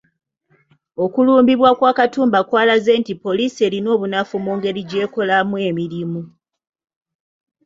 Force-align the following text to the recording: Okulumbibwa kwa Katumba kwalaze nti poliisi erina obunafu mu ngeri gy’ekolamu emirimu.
Okulumbibwa 1.03 1.69
kwa 1.79 1.91
Katumba 1.97 2.39
kwalaze 2.47 2.91
nti 3.01 3.13
poliisi 3.23 3.59
erina 3.67 3.89
obunafu 3.95 4.35
mu 4.45 4.51
ngeri 4.57 4.81
gy’ekolamu 4.89 5.55
emirimu. 5.69 6.21